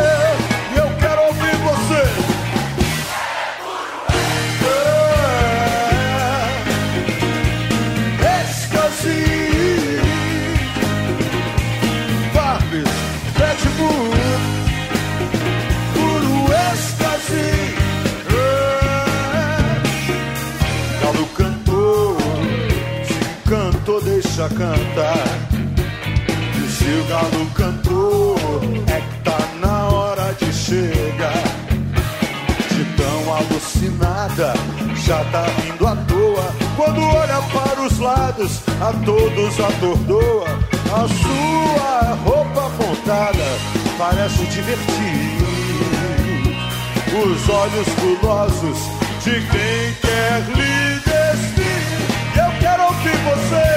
[24.55, 25.27] Cantar.
[26.57, 28.35] E se o galo cantou,
[28.87, 31.43] é que tá na hora de chegar.
[32.71, 34.53] De tão alucinada,
[35.05, 36.53] já tá rindo à toa.
[36.75, 40.47] Quando olha para os lados, a todos atordoa.
[40.85, 43.45] A sua roupa montada
[43.97, 45.35] parece divertir.
[47.15, 48.77] Os olhos gulosos
[49.23, 51.75] de quem quer lhe despir.
[52.35, 53.74] Eu quero ouvir vocês.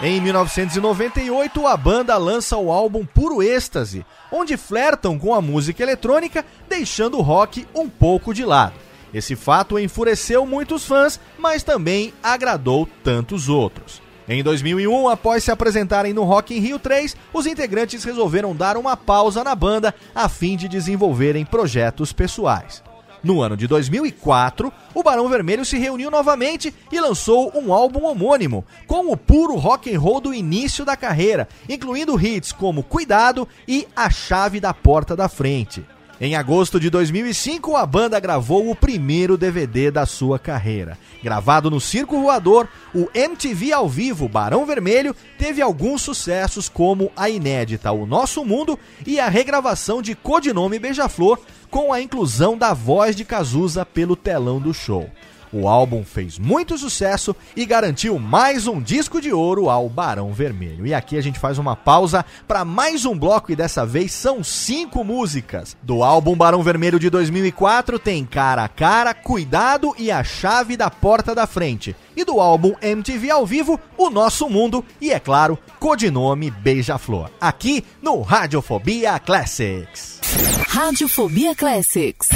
[0.00, 6.44] Em 1998, a banda lança o álbum Puro Êxtase, onde flertam com a música eletrônica,
[6.68, 8.74] deixando o rock um pouco de lado.
[9.12, 14.00] Esse fato enfureceu muitos fãs, mas também agradou tantos outros.
[14.28, 18.96] Em 2001, após se apresentarem no Rock in Rio 3, os integrantes resolveram dar uma
[18.96, 22.84] pausa na banda a fim de desenvolverem projetos pessoais.
[23.22, 28.64] No ano de 2004, o Barão Vermelho se reuniu novamente e lançou um álbum homônimo,
[28.86, 33.86] com o puro rock and roll do início da carreira, incluindo hits como Cuidado e
[33.96, 35.84] A Chave da Porta da Frente.
[36.20, 40.98] Em agosto de 2005, a banda gravou o primeiro DVD da sua carreira.
[41.22, 47.30] Gravado no Circo Voador, o MTV ao vivo Barão Vermelho teve alguns sucessos como a
[47.30, 48.76] inédita O Nosso Mundo
[49.06, 51.38] e a regravação de Codinome Beija-Flor
[51.70, 55.08] com a inclusão da voz de Cazuza pelo telão do show.
[55.52, 60.86] O álbum fez muito sucesso e garantiu mais um disco de ouro ao Barão Vermelho.
[60.86, 64.44] E aqui a gente faz uma pausa para mais um bloco e dessa vez são
[64.44, 65.76] cinco músicas.
[65.82, 70.90] Do álbum Barão Vermelho de 2004 tem Cara a Cara, Cuidado e A Chave da
[70.90, 71.96] Porta da Frente.
[72.16, 77.30] E do álbum MTV ao vivo, O Nosso Mundo e, é claro, codinome Beija-Flor.
[77.40, 80.20] Aqui no Radiofobia Classics.
[80.68, 82.28] Radiofobia Classics.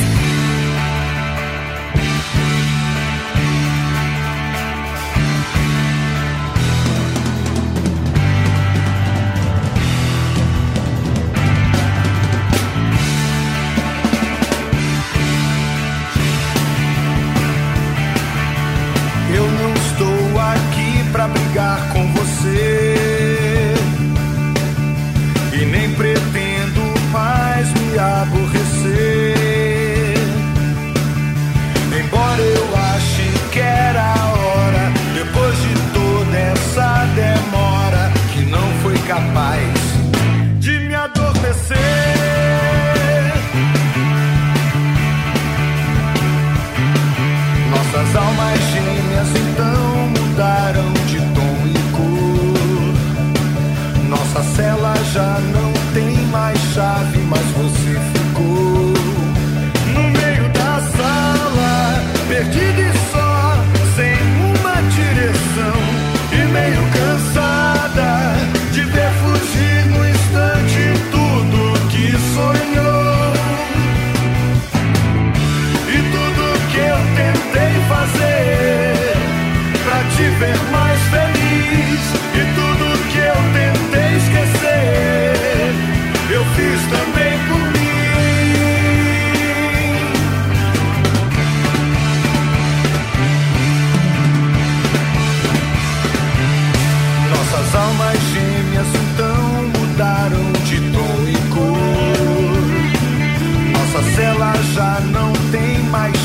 [55.12, 55.51] sun.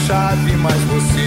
[0.08, 1.27] Chave, mas você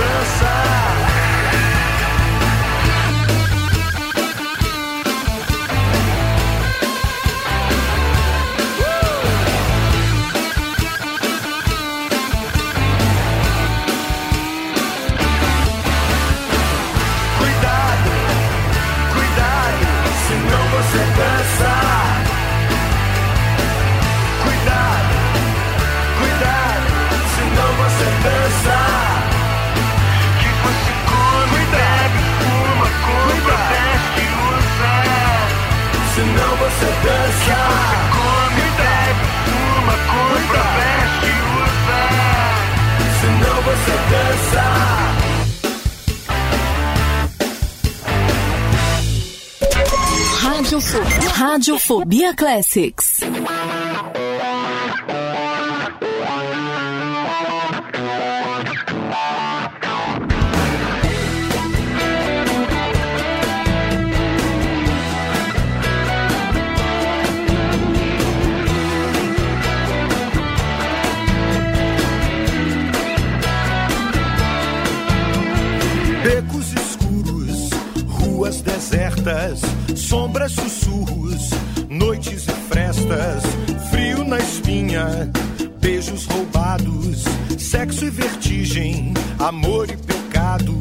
[0.00, 0.49] Você dança.
[36.70, 37.58] Você dança.
[38.14, 42.00] Come, bebe, fuma, compra, veste usa.
[43.20, 44.64] Senão você dança.
[50.42, 53.20] Radiofobia, Radiofobia Classics.
[80.10, 81.50] Sombras, sussurros,
[81.88, 83.44] noites e frestas,
[83.90, 85.30] frio na espinha,
[85.80, 87.22] beijos roubados,
[87.56, 90.72] sexo e vertigem, amor e pecado,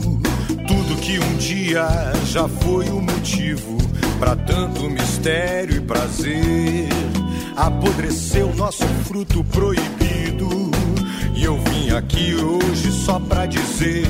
[0.67, 1.87] tudo que um dia
[2.25, 3.77] já foi o motivo
[4.19, 6.89] para tanto mistério e prazer.
[7.55, 10.71] Apodreceu nosso fruto proibido.
[11.35, 14.07] E eu vim aqui hoje só pra dizer: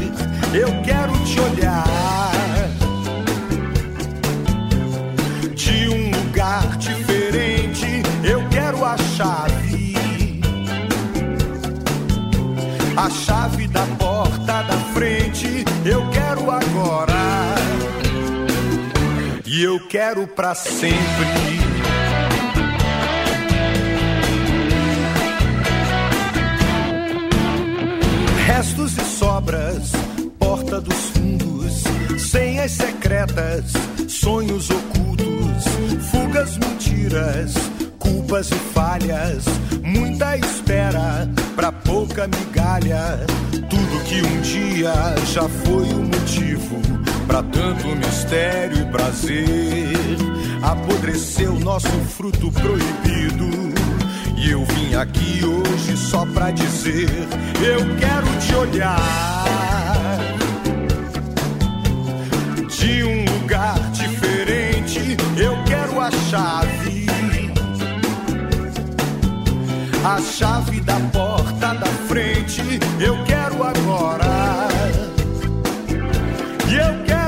[0.53, 2.78] eu quero te olhar
[6.49, 8.01] lugar diferente.
[8.23, 9.95] Eu quero a chave,
[12.97, 15.63] a chave da porta da frente.
[15.85, 17.55] Eu quero agora
[19.45, 20.97] e eu quero pra sempre.
[28.47, 29.91] Restos e sobras,
[30.39, 31.83] porta dos fundos,
[32.19, 33.71] senhas secretas,
[34.07, 35.08] sonhos ocultos,
[36.11, 37.53] fugas, mentiras,
[37.97, 39.45] culpas e falhas,
[39.83, 43.25] muita espera pra pouca migalha.
[43.69, 44.93] Tudo que um dia
[45.33, 46.79] já foi o motivo
[47.27, 50.17] pra tanto mistério e prazer.
[50.61, 53.73] Apodreceu nosso fruto proibido.
[54.37, 57.09] E eu vim aqui hoje só pra dizer:
[57.61, 60.19] eu quero te olhar
[62.69, 65.17] de um lugar diferente.
[65.37, 67.05] Eu quero a chave,
[70.03, 72.79] a chave da porta da frente.
[72.99, 74.67] Eu quero agora
[76.67, 77.18] e eu quero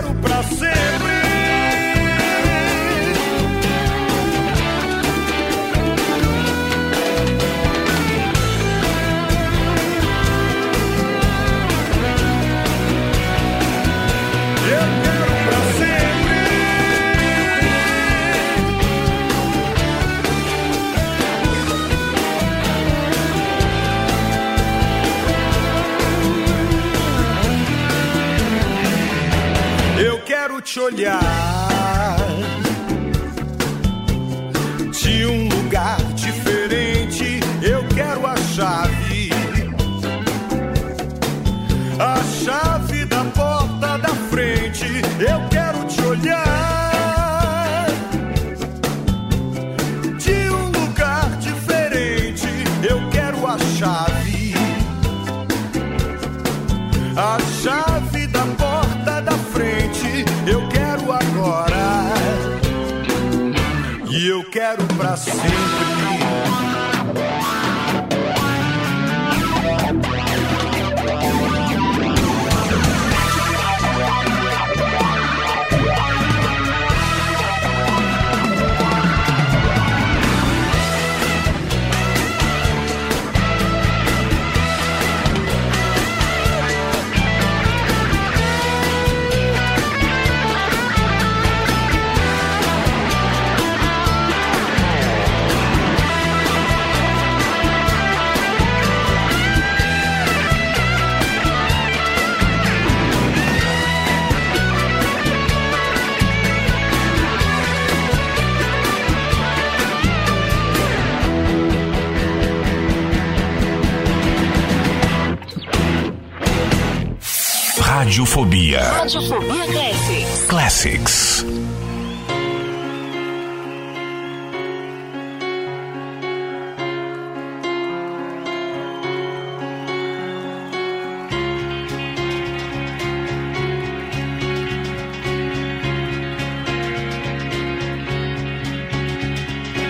[118.22, 120.46] Radiofobia Radiofobia Classics.
[120.46, 121.46] Classics.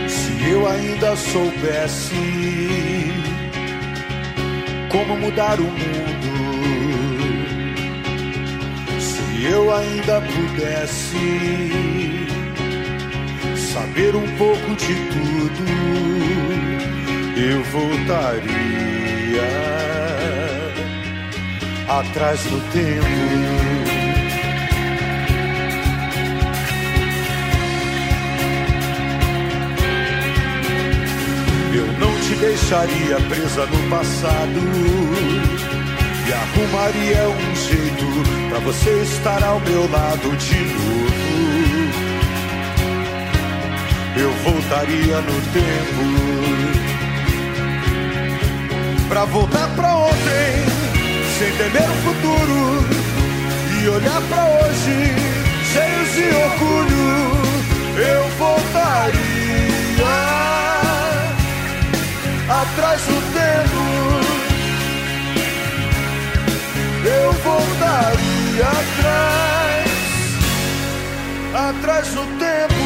[0.08, 2.16] Se eu ainda soubesse
[4.90, 5.91] como mudar o mundo,
[9.52, 11.18] eu ainda pudesse
[13.73, 15.65] saber um pouco de tudo,
[17.38, 19.41] eu voltaria
[21.90, 23.52] atrás no tempo.
[31.73, 34.61] Eu não te deixaria presa no passado
[36.28, 38.06] e arrumaria um jeito
[38.49, 41.11] pra você estar ao meu lado de novo.
[44.18, 46.03] Eu voltaria no tempo
[49.07, 50.65] pra voltar pra ontem,
[51.39, 52.85] sem temer o futuro
[53.81, 55.15] e olhar pra hoje,
[55.72, 57.11] cheios de orgulho.
[57.98, 59.22] Eu voltaria
[62.49, 63.31] atrás do
[67.62, 69.90] voltaria atrás,
[71.70, 72.82] atrás do tempo.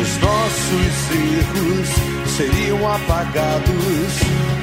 [0.00, 1.88] Os nossos erros
[2.36, 4.14] seriam apagados,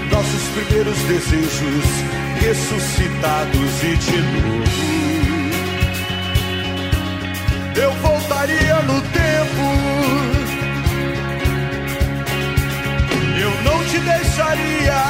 [0.09, 1.85] nossos primeiros desejos
[2.39, 4.71] ressuscitados e de novo
[7.73, 9.80] eu voltaria no tempo.
[13.63, 15.01] Não te deixaria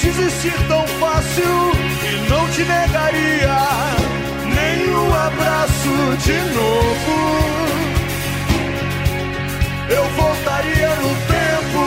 [0.00, 1.72] desistir tão fácil
[2.02, 3.58] e não te negaria
[4.44, 7.16] nenhum abraço de novo.
[9.90, 11.82] Eu voltaria no tempo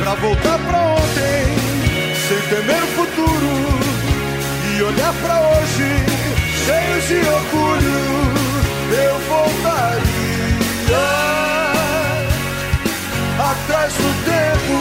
[0.00, 1.46] pra voltar pra ontem,
[2.28, 3.52] sem temer o futuro
[4.76, 6.26] e olhar pra hoje
[6.64, 7.98] cheios de orgulho,
[8.90, 10.15] eu voltaria
[13.66, 14.76] atrás do tempo.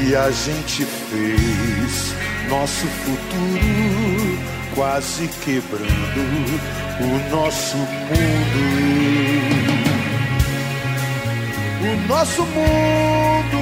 [0.01, 2.15] E a gente fez
[2.49, 4.39] nosso futuro
[4.75, 6.21] quase quebrando
[7.01, 9.78] o nosso mundo.
[11.81, 13.57] O nosso mundo,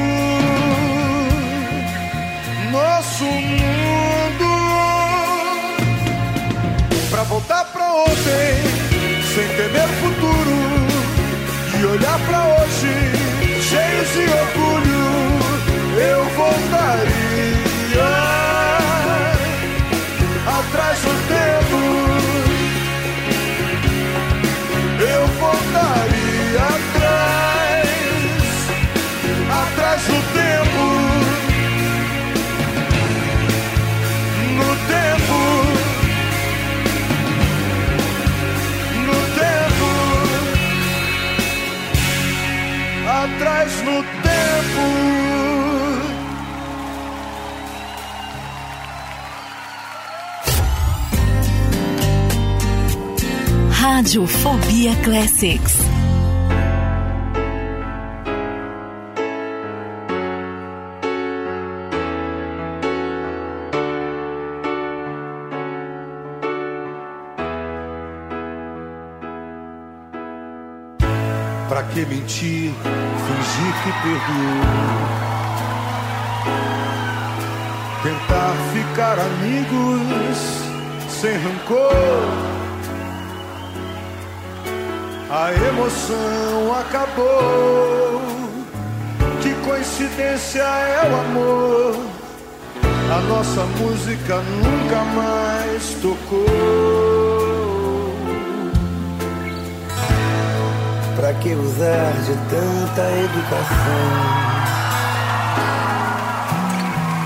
[2.72, 4.48] nosso mundo.
[7.12, 8.64] Pra voltar pra ontem,
[9.36, 10.58] sem temer futuro
[11.80, 12.92] e olhar pra hoje,
[13.62, 15.06] cheios de orgulho,
[16.00, 17.27] eu voltaria
[53.98, 55.78] Radiofobia Classics.
[71.68, 72.72] Pra que mentir,
[73.26, 74.62] fingir que perdoou?
[78.04, 80.38] Tentar ficar amigos
[81.10, 82.47] sem rancor.
[85.40, 88.22] A emoção acabou.
[89.40, 91.96] Que coincidência é o amor.
[93.16, 96.48] A nossa música nunca mais tocou.
[101.16, 104.08] Pra que usar de tanta educação?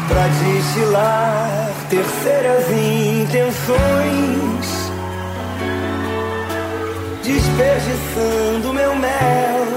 [0.10, 4.61] Pra destilar terceiras intenções,
[7.24, 9.68] desperdiçando meu mel,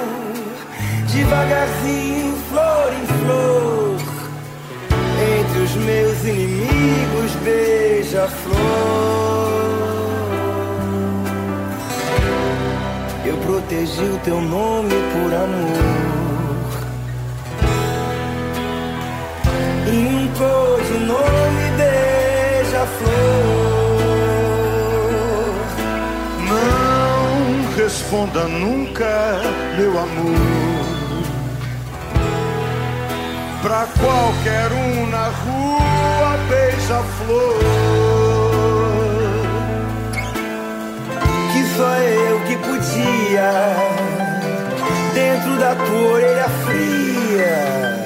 [1.12, 3.96] devagarzinho, flor em flor,
[5.38, 8.54] entre os meus inimigos, beija-flor.
[13.26, 16.14] Eu protegi o teu nome por amor.
[19.86, 21.43] E um codinome beija-flor.
[27.94, 29.40] Responda nunca,
[29.76, 30.34] meu amor.
[33.62, 37.60] Pra qualquer um na rua, beija-flor.
[41.52, 43.52] Que só eu que podia,
[45.14, 48.02] dentro da tua orelha fria,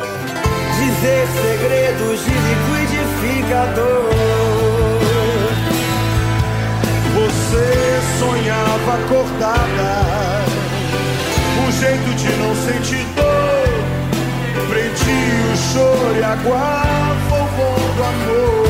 [0.77, 4.09] dizer segredos de liquidificador.
[7.15, 10.45] Você sonhava acordada,
[11.67, 13.69] um jeito de não sentir dor.
[14.69, 18.69] Prendia o choro e aguava o bom do amor.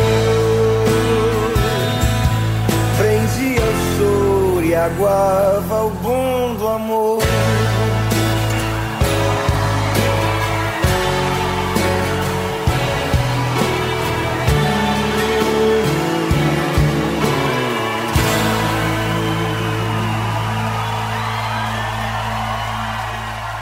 [2.99, 6.78] Prendia o choro e aguava o bom do amor.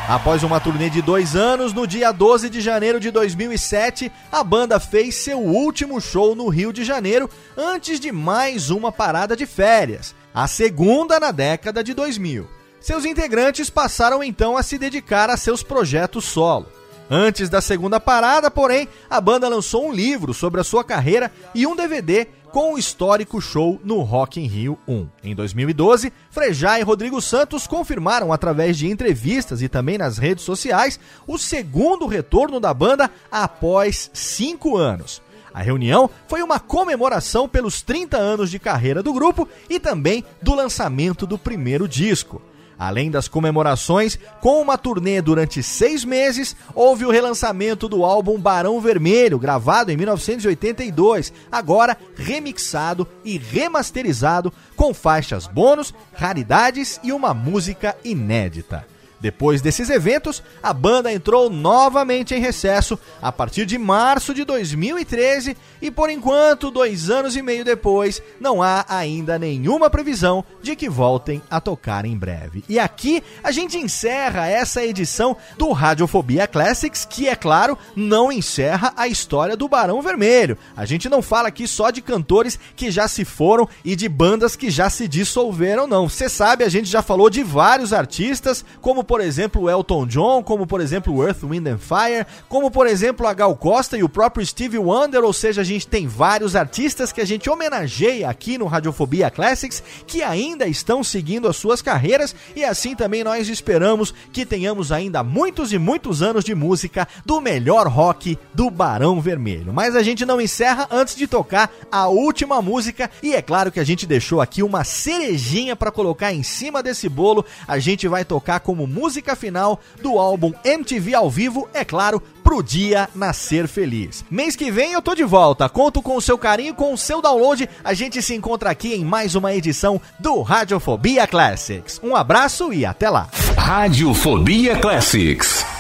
[0.09, 4.79] Após uma turnê de dois anos, no dia 12 de janeiro de 2007, a banda
[4.79, 10.15] fez seu último show no Rio de Janeiro antes de mais uma parada de férias,
[10.33, 12.49] a segunda na década de 2000.
[12.79, 16.67] Seus integrantes passaram então a se dedicar a seus projetos solo.
[17.11, 21.67] Antes da segunda parada, porém, a banda lançou um livro sobre a sua carreira e
[21.67, 25.07] um DVD com o histórico show no Rock in Rio 1.
[25.23, 30.99] Em 2012, Frejá e Rodrigo Santos confirmaram através de entrevistas e também nas redes sociais
[31.27, 35.21] o segundo retorno da banda após cinco anos.
[35.53, 40.55] A reunião foi uma comemoração pelos 30 anos de carreira do grupo e também do
[40.55, 42.41] lançamento do primeiro disco.
[42.79, 48.81] Além das comemorações, com uma turnê durante seis meses, houve o relançamento do álbum Barão
[48.81, 57.97] Vermelho, gravado em 1982, agora remixado e remasterizado, com faixas bônus, raridades e uma música
[58.05, 58.96] inédita.
[59.21, 65.57] Depois desses eventos, a banda entrou novamente em recesso a partir de março de 2013
[65.81, 70.89] e, por enquanto, dois anos e meio depois, não há ainda nenhuma previsão de que
[70.89, 72.63] voltem a tocar em breve.
[72.69, 78.93] E aqui a gente encerra essa edição do Radiofobia Classics, que, é claro, não encerra
[78.97, 80.59] a história do Barão Vermelho.
[80.77, 84.57] A gente não fala aqui só de cantores que já se foram e de bandas
[84.57, 86.09] que já se dissolveram, não.
[86.09, 90.43] Você sabe, a gente já falou de vários artistas, como por exemplo o Elton John,
[90.43, 94.03] como por exemplo o Earth, Wind and Fire, como por exemplo a Gal Costa e
[94.03, 98.29] o próprio Stevie Wonder, ou seja, a gente tem vários artistas que a gente homenageia
[98.29, 103.49] aqui no Radiofobia Classics que ainda estão seguindo as suas carreiras e assim também nós
[103.49, 109.21] esperamos que tenhamos ainda muitos e muitos anos de música do melhor rock do Barão
[109.21, 109.73] Vermelho.
[109.73, 113.81] Mas a gente não encerra antes de tocar a última música e é claro que
[113.81, 117.45] a gente deixou aqui uma cerejinha para colocar em cima desse bolo.
[117.67, 122.63] A gente vai tocar como música final do álbum MTV ao vivo, é claro, pro
[122.63, 124.25] dia nascer feliz.
[124.31, 127.21] Mês que vem eu tô de volta, conto com o seu carinho, com o seu
[127.21, 127.69] download.
[127.85, 132.01] A gente se encontra aqui em mais uma edição do Radiofobia Classics.
[132.03, 133.29] Um abraço e até lá.
[133.59, 135.76] Radiofobia Classics.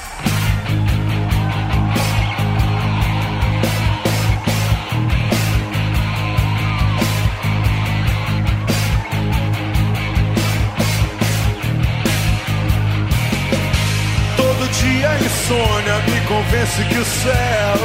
[16.26, 17.78] Convence que o céu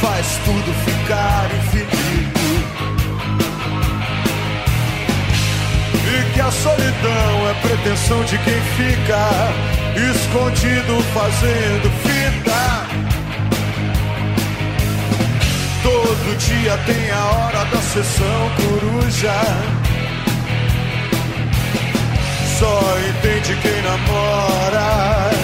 [0.00, 2.40] faz tudo ficar infinito.
[6.06, 9.28] E que a solidão é pretensão de quem fica
[10.10, 13.00] escondido fazendo fita.
[15.82, 19.34] Todo dia tem a hora da sessão coruja.
[22.58, 25.39] Só entende quem namora.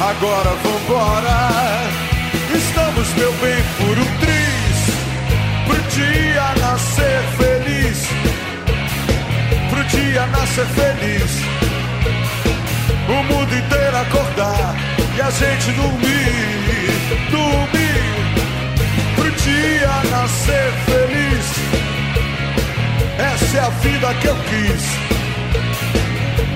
[0.00, 1.50] Agora vambora.
[2.52, 4.74] Estamos, meu bem, por um triz.
[5.66, 8.08] Pro dia nascer feliz.
[9.70, 11.30] Pro dia nascer feliz.
[13.08, 14.74] O mundo inteiro acordar
[15.16, 17.30] e a gente dormir.
[17.30, 18.02] Dormir.
[19.14, 21.54] Pro dia nascer feliz.
[23.16, 25.23] Essa é a vida que eu quis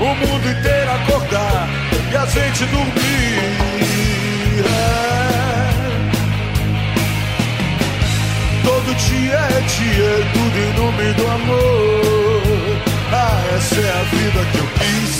[0.00, 1.68] o mundo inteiro acordar
[2.12, 3.58] e a gente dormir.
[4.64, 4.88] É.
[8.64, 12.42] Todo dia é dia, tudo em nome do amor.
[13.12, 15.18] Ah, essa é a vida que eu quis.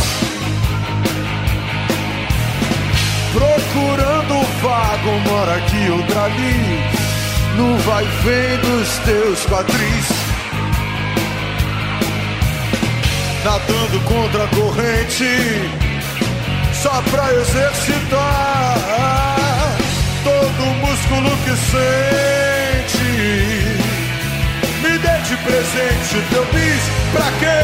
[3.33, 6.99] Procurando o vago, mora aqui, outra ali.
[7.57, 10.18] No vai vem dos teus quadris.
[13.45, 15.71] Nadando contra a corrente,
[16.73, 18.79] só pra exercitar
[20.25, 23.09] todo o músculo que sente.
[24.83, 26.83] Me dê de presente teu bis,
[27.13, 27.61] pra quê?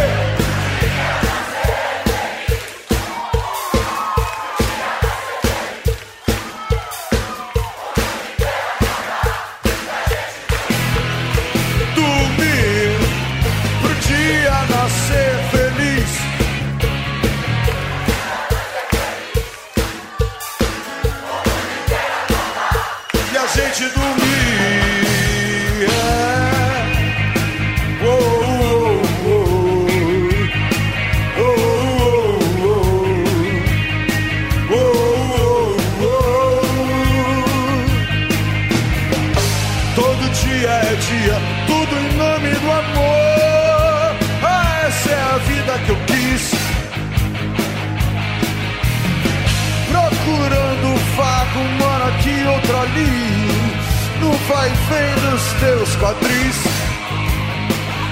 [54.48, 56.56] Vai vem dos teus quadris.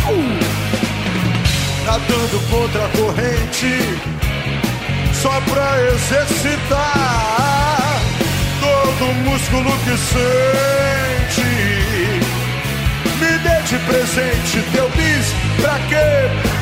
[0.09, 0.63] Uh!
[1.85, 3.73] Nadando contra a corrente,
[5.21, 6.93] só pra exercitar
[8.61, 11.43] todo o músculo que sente.
[13.19, 15.27] Me dê de presente teu bis,
[15.61, 16.62] pra quê?